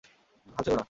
[0.47, 0.79] হাল ছেড়ো না।